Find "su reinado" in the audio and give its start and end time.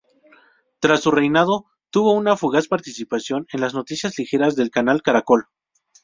1.01-1.67